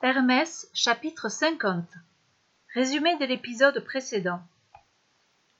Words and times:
Hermès 0.00 0.70
chapitre 0.74 1.28
50 1.28 1.84
Résumé 2.72 3.16
de 3.16 3.24
l'épisode 3.24 3.80
précédent 3.80 4.40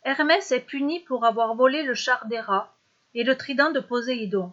Hermès 0.04 0.52
est 0.52 0.60
puni 0.60 1.00
pour 1.00 1.24
avoir 1.24 1.56
volé 1.56 1.82
le 1.82 1.94
char 1.94 2.24
d'Héra 2.26 2.72
et 3.14 3.24
le 3.24 3.36
trident 3.36 3.72
de 3.72 3.80
Poséidon. 3.80 4.52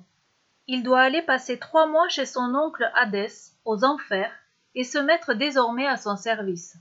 Il 0.65 0.81
doit 0.81 1.01
aller 1.01 1.21
passer 1.21 1.59
trois 1.59 1.85
mois 1.85 2.09
chez 2.09 2.25
son 2.25 2.55
oncle 2.55 2.89
Hadès, 2.95 3.51
aux 3.63 3.83
enfers, 3.83 4.33
et 4.73 4.83
se 4.83 4.97
mettre 4.97 5.35
désormais 5.35 5.85
à 5.85 5.97
son 5.97 6.15
service. 6.15 6.75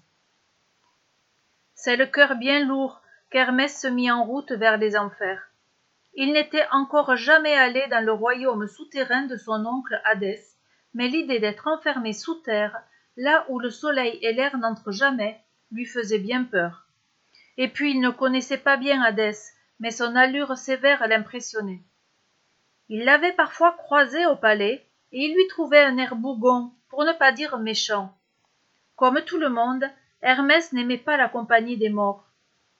C'est 1.74 1.96
le 1.96 2.06
cœur 2.06 2.36
bien 2.36 2.64
lourd 2.64 3.02
qu'Hermès 3.30 3.78
se 3.78 3.86
mit 3.86 4.10
en 4.10 4.24
route 4.24 4.52
vers 4.52 4.78
les 4.78 4.96
enfers. 4.96 5.50
Il 6.14 6.32
n'était 6.32 6.66
encore 6.72 7.16
jamais 7.16 7.54
allé 7.54 7.86
dans 7.88 8.02
le 8.02 8.12
royaume 8.12 8.66
souterrain 8.66 9.26
de 9.26 9.36
son 9.36 9.66
oncle 9.66 10.00
Hadès, 10.04 10.42
mais 10.94 11.08
l'idée 11.08 11.38
d'être 11.38 11.66
enfermé 11.68 12.14
sous 12.14 12.36
terre, 12.36 12.82
là 13.16 13.44
où 13.48 13.58
le 13.58 13.70
soleil 13.70 14.18
et 14.22 14.32
l'air 14.32 14.58
n'entrent 14.58 14.92
jamais, 14.92 15.40
lui 15.70 15.86
faisait 15.86 16.18
bien 16.18 16.44
peur. 16.44 16.86
Et 17.56 17.68
puis 17.68 17.92
il 17.92 18.00
ne 18.00 18.10
connaissait 18.10 18.58
pas 18.58 18.76
bien 18.76 19.02
Hadès, 19.02 19.38
mais 19.80 19.90
son 19.90 20.16
allure 20.16 20.56
sévère 20.56 21.06
l'impressionnait. 21.06 21.82
Il 22.88 23.04
l'avait 23.04 23.32
parfois 23.32 23.72
croisé 23.72 24.26
au 24.26 24.36
palais, 24.36 24.86
et 25.12 25.26
il 25.26 25.34
lui 25.34 25.46
trouvait 25.48 25.82
un 25.82 25.96
air 25.96 26.16
bougon, 26.16 26.72
pour 26.88 27.04
ne 27.04 27.12
pas 27.12 27.32
dire 27.32 27.58
méchant. 27.58 28.16
Comme 28.96 29.20
tout 29.22 29.38
le 29.38 29.48
monde, 29.48 29.84
Hermès 30.22 30.72
n'aimait 30.72 30.98
pas 30.98 31.16
la 31.16 31.28
compagnie 31.28 31.76
des 31.76 31.88
morts. 31.88 32.26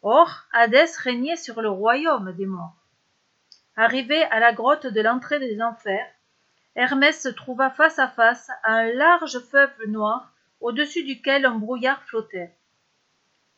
Or, 0.03 0.45
Hadès 0.53 0.91
régnait 0.99 1.37
sur 1.37 1.63
le 1.63 1.71
royaume 1.71 2.33
des 2.33 2.47
morts. 2.47 2.77
Arrivé 3.77 4.23
à 4.25 4.39
la 4.39 4.53
grotte 4.53 4.87
de 4.87 5.01
l'entrée 5.01 5.41
des 5.41 5.61
enfers, 5.61 6.07
Hermès 6.77 7.21
se 7.21 7.29
trouva 7.29 7.71
face 7.71 7.99
à 7.99 8.09
face 8.09 8.51
à 8.63 8.73
un 8.73 8.93
large 8.93 9.39
fleuve 9.41 9.71
noir 9.87 10.34
au-dessus 10.65 11.05
duquel 11.05 11.45
un 11.45 11.57
brouillard 11.57 12.03
flottait. 12.05 12.51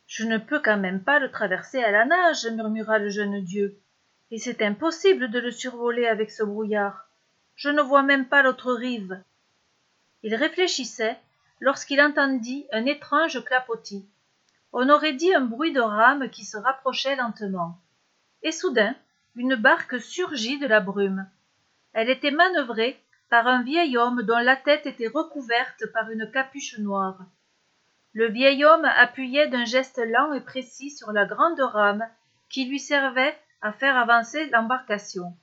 Je 0.09 0.25
ne 0.25 0.39
peux 0.39 0.59
quand 0.59 0.77
même 0.77 1.05
pas 1.05 1.21
le 1.21 1.31
traverser 1.31 1.81
à 1.81 1.93
la 1.93 2.05
nage, 2.05 2.47
murmura 2.47 2.99
le 2.99 3.11
jeune 3.11 3.45
dieu. 3.45 3.79
Et 4.33 4.39
c'est 4.39 4.61
impossible 4.61 5.31
de 5.31 5.39
le 5.39 5.53
survoler 5.53 6.09
avec 6.09 6.33
ce 6.33 6.43
brouillard. 6.43 7.09
Je 7.55 7.69
ne 7.69 7.81
vois 7.81 8.03
même 8.03 8.27
pas 8.27 8.43
l'autre 8.43 8.73
rive. 8.73 9.23
Il 10.25 10.35
réfléchissait 10.35 11.17
lorsqu'il 11.61 12.01
entendit 12.01 12.67
un 12.73 12.87
étrange 12.87 13.45
clapotis. 13.45 14.05
On 14.73 14.91
aurait 14.91 15.13
dit 15.13 15.33
un 15.33 15.43
bruit 15.43 15.73
de 15.73 15.81
rames 15.81 16.29
qui 16.29 16.45
se 16.45 16.57
rapprochait 16.57 17.15
lentement. 17.15 17.79
Et 18.43 18.51
soudain, 18.51 18.97
une 19.37 19.55
barque 19.55 20.01
surgit 20.01 20.59
de 20.59 20.67
la 20.67 20.81
brume. 20.81 21.31
Elle 21.93 22.11
était 22.11 22.33
manœuvrée 22.33 23.01
par 23.29 23.47
un 23.47 23.63
vieil 23.63 23.97
homme 23.97 24.23
dont 24.23 24.39
la 24.39 24.57
tête 24.57 24.87
était 24.87 25.09
recouverte 25.09 25.87
par 25.93 26.11
une 26.11 26.31
capuche 26.31 26.79
noire. 26.79 27.19
Le 28.13 28.29
vieil 28.29 28.65
homme 28.65 28.85
appuyait 28.85 29.49
d'un 29.49 29.65
geste 29.65 29.99
lent 29.99 30.33
et 30.33 30.41
précis 30.41 30.91
sur 30.91 31.13
la 31.13 31.27
grande 31.27 31.61
rame 31.61 32.09
qui 32.49 32.67
lui 32.67 32.79
servait 32.79 33.37
à 33.61 33.73
faire 33.73 33.97
avancer 33.97 34.49
l'embarcation. 34.51 35.37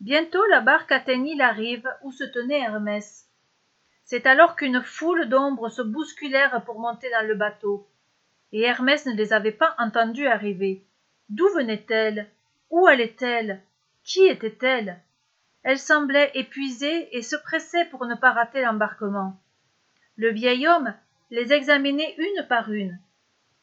Bientôt 0.00 0.44
la 0.46 0.60
barque 0.60 0.92
atteignit 0.92 1.36
la 1.36 1.52
rive 1.52 1.88
où 2.02 2.12
se 2.12 2.24
tenait 2.24 2.60
Hermès. 2.60 3.28
C'est 4.04 4.26
alors 4.26 4.56
qu'une 4.56 4.82
foule 4.82 5.28
d'ombres 5.28 5.68
se 5.68 5.82
bousculèrent 5.82 6.64
pour 6.64 6.80
monter 6.80 7.10
dans 7.10 7.26
le 7.26 7.34
bateau. 7.34 7.86
Et 8.52 8.62
Hermès 8.62 9.06
ne 9.06 9.14
les 9.14 9.32
avait 9.32 9.52
pas 9.52 9.74
entendues 9.78 10.26
arriver. 10.26 10.84
D'où 11.28 11.48
venaient-elles? 11.54 12.28
Où 12.70 12.86
allait-elle 12.86 13.62
Qui 14.04 14.26
était-elle? 14.26 15.00
Elle 15.62 15.78
semblait 15.78 16.32
épuisée 16.34 17.16
et 17.16 17.22
se 17.22 17.36
pressait 17.36 17.84
pour 17.86 18.06
ne 18.06 18.14
pas 18.14 18.32
rater 18.32 18.62
l'embarquement. 18.62 19.40
Le 20.16 20.30
vieil 20.30 20.66
homme 20.66 20.94
les 21.30 21.52
examinait 21.52 22.14
une 22.18 22.46
par 22.48 22.70
une. 22.72 22.98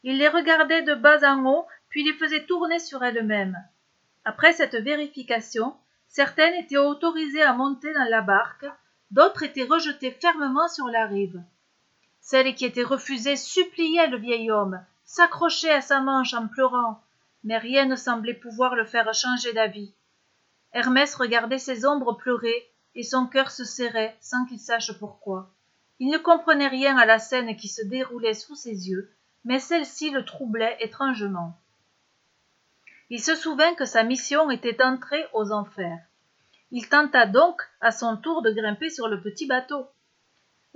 Il 0.02 0.18
les 0.18 0.28
regardait 0.28 0.82
de 0.82 0.94
bas 0.94 1.30
en 1.30 1.44
haut, 1.44 1.66
puis 1.88 2.04
les 2.04 2.14
faisait 2.14 2.46
tourner 2.46 2.78
sur 2.78 3.04
elles-mêmes. 3.04 3.56
Après 4.24 4.52
cette 4.52 4.76
vérification, 4.76 5.76
certaines 6.08 6.54
étaient 6.54 6.78
autorisées 6.78 7.42
à 7.42 7.52
monter 7.52 7.92
dans 7.92 8.08
la 8.08 8.22
barque, 8.22 8.66
d'autres 9.10 9.42
étaient 9.42 9.64
rejetées 9.64 10.10
fermement 10.10 10.68
sur 10.68 10.86
la 10.88 11.06
rive. 11.06 11.42
Celles 12.20 12.54
qui 12.54 12.64
étaient 12.64 12.82
refusées 12.82 13.36
suppliaient 13.36 14.08
le 14.08 14.16
vieil 14.16 14.50
homme, 14.50 14.82
s'accrochaient 15.04 15.72
à 15.72 15.80
sa 15.80 16.00
manche 16.00 16.34
en 16.34 16.48
pleurant, 16.48 17.02
mais 17.44 17.58
rien 17.58 17.86
ne 17.86 17.96
semblait 17.96 18.34
pouvoir 18.34 18.74
le 18.74 18.84
faire 18.84 19.12
changer 19.12 19.52
d'avis. 19.52 19.92
Hermès 20.72 21.14
regardait 21.14 21.58
ses 21.58 21.84
ombres 21.84 22.12
pleurer, 22.12 22.70
et 22.94 23.02
son 23.02 23.26
cœur 23.26 23.50
se 23.50 23.64
serrait 23.64 24.16
sans 24.20 24.44
qu'il 24.46 24.58
sache 24.58 24.92
pourquoi. 24.98 25.50
Il 25.98 26.10
ne 26.10 26.18
comprenait 26.18 26.68
rien 26.68 26.96
à 26.96 27.06
la 27.06 27.18
scène 27.18 27.56
qui 27.56 27.68
se 27.68 27.82
déroulait 27.82 28.34
sous 28.34 28.54
ses 28.54 28.88
yeux, 28.88 29.12
mais 29.44 29.58
celle-ci 29.58 30.10
le 30.10 30.24
troublait 30.24 30.76
étrangement. 30.80 31.58
Il 33.10 33.20
se 33.20 33.34
souvint 33.34 33.74
que 33.74 33.84
sa 33.84 34.02
mission 34.04 34.50
était 34.50 34.72
d'entrer 34.72 35.24
aux 35.32 35.50
enfers. 35.50 35.98
Il 36.70 36.88
tenta 36.88 37.26
donc 37.26 37.60
à 37.80 37.90
son 37.90 38.16
tour 38.16 38.42
de 38.42 38.52
grimper 38.52 38.90
sur 38.90 39.08
le 39.08 39.20
petit 39.20 39.46
bateau. 39.46 39.86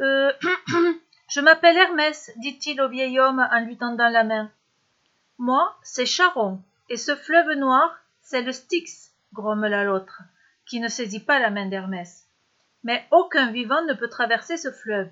Euh, 0.00 0.32
je 1.28 1.40
m'appelle 1.40 1.76
Hermès, 1.76 2.32
dit-il 2.36 2.80
au 2.80 2.88
vieil 2.88 3.20
homme 3.20 3.46
en 3.50 3.60
lui 3.60 3.76
tendant 3.76 4.08
la 4.08 4.24
main. 4.24 4.50
Moi, 5.38 5.76
c'est 5.82 6.06
Charon, 6.06 6.60
et 6.88 6.96
ce 6.96 7.14
fleuve 7.14 7.52
noir, 7.52 7.96
c'est 8.22 8.42
le 8.42 8.52
Styx, 8.52 9.13
grommela 9.34 9.84
l'autre, 9.84 10.22
qui 10.64 10.80
ne 10.80 10.88
saisit 10.88 11.24
pas 11.24 11.38
la 11.38 11.50
main 11.50 11.66
d'Hermès. 11.66 12.26
Mais 12.84 13.06
aucun 13.10 13.50
vivant 13.50 13.82
ne 13.84 13.92
peut 13.92 14.08
traverser 14.08 14.56
ce 14.56 14.70
fleuve. 14.70 15.10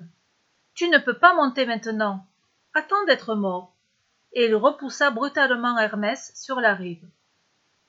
Tu 0.74 0.88
ne 0.88 0.98
peux 0.98 1.18
pas 1.18 1.34
monter 1.34 1.66
maintenant. 1.66 2.26
Attends 2.72 3.04
d'être 3.04 3.34
mort. 3.34 3.74
Et 4.32 4.46
il 4.46 4.54
repoussa 4.54 5.10
brutalement 5.10 5.78
Hermès 5.78 6.32
sur 6.34 6.60
la 6.60 6.74
rive. 6.74 7.06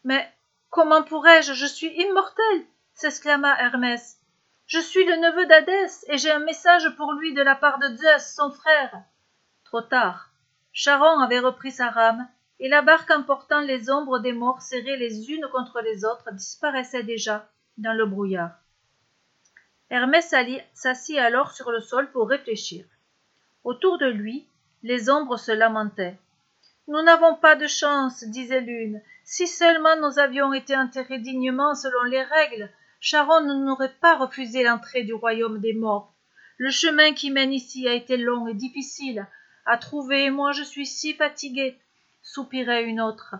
Mais 0.04 0.30
comment 0.70 1.04
pourrais-je? 1.04 1.54
Je 1.54 1.66
suis 1.66 1.94
immortel 2.02 2.66
s'exclama 2.94 3.58
Hermès. 3.60 4.20
Je 4.66 4.80
suis 4.80 5.06
le 5.06 5.16
neveu 5.16 5.46
d'Hadès, 5.46 6.06
et 6.08 6.18
j'ai 6.18 6.32
un 6.32 6.40
message 6.40 6.90
pour 6.96 7.14
lui 7.14 7.34
de 7.34 7.42
la 7.42 7.56
part 7.56 7.80
de 7.80 7.96
Zeus, 7.96 8.34
son 8.36 8.52
frère. 8.52 9.04
Trop 9.66 9.82
tard. 9.82 10.30
Charon 10.72 11.20
avait 11.20 11.40
repris 11.40 11.72
sa 11.72 11.90
rame, 11.90 12.28
et 12.60 12.70
la 12.70 12.82
barque 12.82 13.12
emportant 13.12 13.62
les 13.62 13.90
ombres 13.90 14.20
des 14.20 14.34
morts 14.34 14.62
serrées 14.62 14.98
les 14.98 15.32
unes 15.32 15.48
contre 15.52 15.82
les 15.82 16.06
autres 16.06 16.32
disparaissait 16.34 17.04
déjà 17.04 17.50
dans 17.78 17.94
le 17.94 18.06
brouillard. 18.06 18.52
Hermès 19.90 20.34
s'assit 20.74 21.18
alors 21.18 21.52
sur 21.52 21.72
le 21.72 21.82
sol 21.82 22.12
pour 22.12 22.30
réfléchir. 22.30 22.86
Autour 23.64 23.98
de 23.98 24.08
lui, 24.08 24.48
les 24.82 25.10
ombres 25.10 25.38
se 25.38 25.52
lamentaient. 25.52 26.18
Nous 26.88 27.02
n'avons 27.02 27.36
pas 27.36 27.56
de 27.56 27.68
chance, 27.68 28.24
disait 28.26 28.62
l'une. 28.62 29.02
Si 29.24 29.48
seulement 29.48 29.96
nous 29.98 30.20
avions 30.20 30.52
été 30.54 30.76
enterrés 30.76 31.20
dignement 31.20 31.76
selon 31.76 32.04
les 32.04 32.24
règles, 32.24 32.70
Charon 33.00 33.42
ne 33.42 33.54
nous 33.54 33.72
aurait 33.72 33.96
pas 34.02 34.18
refusé 34.18 34.64
l'entrée 34.64 35.04
du 35.04 35.14
royaume 35.14 35.60
des 35.60 35.74
morts. 35.74 36.14
Le 36.58 36.70
chemin 36.70 37.14
qui 37.14 37.32
mène 37.32 37.54
ici 37.54 37.88
a 37.88 37.94
été 37.94 38.18
long 38.18 38.48
et 38.48 38.54
difficile, 38.54 39.28
à 39.66 39.78
trouver, 39.78 40.30
moi 40.30 40.52
je 40.52 40.64
suis 40.64 40.86
si 40.86 41.14
fatiguée, 41.14 41.78
soupirait 42.24 42.86
une 42.86 43.02
autre. 43.02 43.36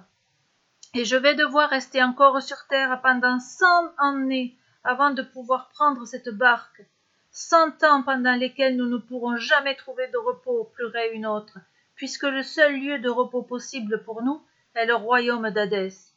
Et 0.94 1.06
je 1.06 1.16
vais 1.16 1.34
devoir 1.34 1.72
rester 1.72 2.04
encore 2.04 2.40
sur 2.42 2.68
terre 2.68 3.02
pendant 3.02 3.40
cent 3.40 3.92
années 3.98 4.56
avant 4.84 5.12
de 5.12 5.24
pouvoir 5.24 5.70
prendre 5.70 6.06
cette 6.06 6.30
barque. 6.30 6.84
Cent 7.32 7.84
ans 7.84 8.04
pendant 8.04 8.36
lesquels 8.36 8.76
nous 8.76 8.88
ne 8.88 8.98
pourrons 8.98 9.38
jamais 9.38 9.76
trouver 9.76 10.08
de 10.10 10.18
repos, 10.18 10.72
pleurait 10.76 11.16
une 11.16 11.26
autre, 11.26 11.58
puisque 11.96 12.24
le 12.24 12.44
seul 12.44 12.80
lieu 12.80 13.00
de 13.00 13.10
repos 13.10 13.42
possible 13.42 14.04
pour 14.04 14.22
nous 14.22 14.40
est 14.76 14.86
le 14.86 14.94
royaume 14.94 15.50
d'Hadès. 15.50 16.14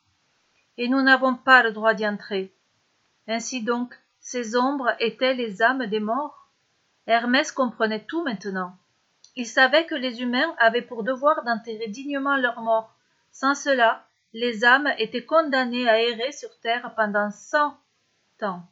Et 0.76 0.88
nous 0.88 1.00
n'avons 1.00 1.34
pas 1.34 1.62
le 1.62 1.72
droit 1.72 1.94
d'y 1.94 2.06
entrer. 2.06 2.52
Ainsi 3.28 3.62
donc, 3.62 3.94
ces 4.20 4.56
ombres 4.56 4.94
étaient 5.00 5.34
les 5.34 5.62
âmes 5.62 5.86
des 5.86 6.00
morts. 6.00 6.50
Hermès 7.06 7.50
comprenait 7.50 8.04
tout 8.04 8.22
maintenant. 8.24 8.76
Il 9.36 9.46
savait 9.46 9.84
que 9.84 9.94
les 9.94 10.22
humains 10.22 10.54
avaient 10.58 10.82
pour 10.82 11.04
devoir 11.04 11.44
d'enterrer 11.44 11.88
dignement 11.88 12.36
leurs 12.36 12.62
morts. 12.62 12.96
Sans 13.30 13.54
cela, 13.54 14.06
les 14.32 14.64
âmes 14.64 14.90
étaient 14.98 15.24
condamnées 15.24 15.88
à 15.88 16.00
errer 16.00 16.32
sur 16.32 16.58
terre 16.60 16.94
pendant 16.96 17.30
cent 17.30 17.78
ans. 18.40 18.62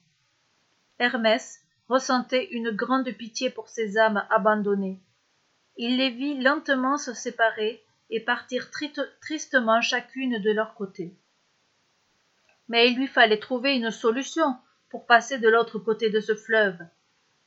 Hermès 0.99 1.61
ressentait 1.89 2.49
une 2.53 2.71
grande 2.71 3.11
pitié 3.13 3.51
pour 3.51 3.69
ces 3.69 3.99
âmes 3.99 4.27
abandonnées. 4.31 5.01
Il 5.77 5.99
les 5.99 6.11
vit 6.11 6.41
lentement 6.41 6.97
se 6.97 7.13
séparer 7.13 7.85
et 8.09 8.21
partir 8.21 8.71
tristement 9.21 9.81
chacune 9.81 10.41
de 10.41 10.51
leur 10.51 10.75
côté. 10.75 11.15
Mais 12.69 12.91
il 12.91 12.97
lui 12.97 13.07
fallait 13.07 13.39
trouver 13.39 13.75
une 13.77 13.91
solution 13.91 14.57
pour 14.89 15.07
passer 15.07 15.39
de 15.39 15.49
l'autre 15.49 15.79
côté 15.79 16.09
de 16.09 16.21
ce 16.21 16.35
fleuve. 16.35 16.79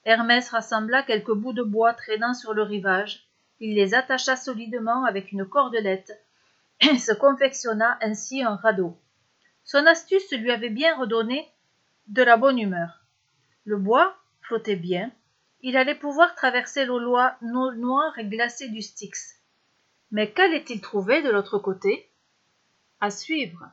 Hermès 0.07 0.49
rassembla 0.51 1.03
quelques 1.03 1.33
bouts 1.33 1.51
de 1.51 1.63
bois 1.63 1.93
traînant 1.93 2.33
sur 2.33 2.53
le 2.53 2.61
rivage, 2.61 3.27
il 3.59 3.75
les 3.75 3.93
attacha 3.93 4.37
solidement 4.37 5.03
avec 5.03 5.33
une 5.33 5.45
cordelette, 5.45 6.17
et 6.79 6.97
se 6.97 7.11
confectionna 7.11 7.97
ainsi 7.99 8.41
un 8.41 8.55
radeau. 8.55 8.97
Son 9.65 9.85
astuce 9.85 10.31
lui 10.31 10.49
avait 10.49 10.69
bien 10.69 10.95
redonné 10.95 11.45
de 12.07 12.23
la 12.23 12.37
bonne 12.37 12.57
humeur. 12.57 13.03
Le 13.65 13.75
bois 13.75 14.15
flottait 14.39 14.77
bien, 14.77 15.11
il 15.61 15.75
allait 15.75 15.93
pouvoir 15.93 16.35
traverser 16.35 16.85
l'eau 16.85 17.01
noire 17.41 18.17
et 18.17 18.25
glacée 18.25 18.69
du 18.69 18.81
Styx. 18.81 19.41
Mais 20.11 20.31
qu'allait-il 20.31 20.79
trouver 20.79 21.21
de 21.21 21.29
l'autre 21.29 21.59
côté? 21.59 22.09
À 23.01 23.09
suivre. 23.09 23.69